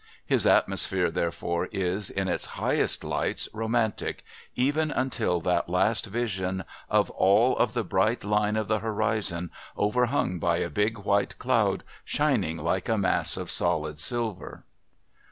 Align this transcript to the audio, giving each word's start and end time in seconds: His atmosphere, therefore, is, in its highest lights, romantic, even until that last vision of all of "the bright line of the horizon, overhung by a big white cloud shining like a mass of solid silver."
His 0.25 0.47
atmosphere, 0.47 1.11
therefore, 1.11 1.67
is, 1.71 2.09
in 2.09 2.27
its 2.27 2.47
highest 2.57 3.03
lights, 3.03 3.47
romantic, 3.53 4.23
even 4.55 4.89
until 4.89 5.39
that 5.41 5.69
last 5.69 6.07
vision 6.07 6.63
of 6.89 7.11
all 7.11 7.55
of 7.57 7.75
"the 7.75 7.83
bright 7.83 8.23
line 8.23 8.55
of 8.55 8.67
the 8.67 8.79
horizon, 8.79 9.51
overhung 9.77 10.39
by 10.39 10.57
a 10.57 10.71
big 10.71 10.97
white 10.97 11.37
cloud 11.37 11.83
shining 12.03 12.57
like 12.57 12.89
a 12.89 12.97
mass 12.97 13.37
of 13.37 13.51
solid 13.51 13.99
silver." 13.99 14.63